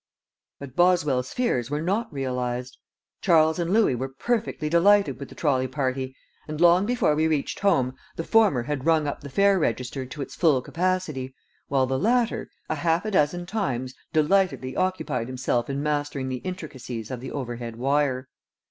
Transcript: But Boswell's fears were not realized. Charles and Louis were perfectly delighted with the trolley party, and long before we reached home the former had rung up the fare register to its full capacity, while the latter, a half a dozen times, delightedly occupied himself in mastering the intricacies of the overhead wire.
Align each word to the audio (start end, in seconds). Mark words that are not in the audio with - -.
But 0.57 0.75
Boswell's 0.75 1.31
fears 1.31 1.69
were 1.69 1.79
not 1.83 2.11
realized. 2.11 2.79
Charles 3.21 3.59
and 3.59 3.71
Louis 3.71 3.93
were 3.93 4.09
perfectly 4.09 4.67
delighted 4.67 5.19
with 5.19 5.29
the 5.29 5.35
trolley 5.35 5.67
party, 5.67 6.15
and 6.47 6.59
long 6.59 6.87
before 6.87 7.13
we 7.13 7.27
reached 7.27 7.59
home 7.59 7.93
the 8.15 8.23
former 8.23 8.63
had 8.63 8.87
rung 8.87 9.07
up 9.07 9.21
the 9.21 9.29
fare 9.29 9.59
register 9.59 10.07
to 10.07 10.21
its 10.23 10.33
full 10.33 10.59
capacity, 10.63 11.35
while 11.67 11.85
the 11.85 11.99
latter, 11.99 12.49
a 12.67 12.73
half 12.77 13.05
a 13.05 13.11
dozen 13.11 13.45
times, 13.45 13.93
delightedly 14.11 14.75
occupied 14.75 15.27
himself 15.27 15.69
in 15.69 15.83
mastering 15.83 16.29
the 16.29 16.37
intricacies 16.37 17.11
of 17.11 17.19
the 17.19 17.31
overhead 17.31 17.75
wire. 17.75 18.27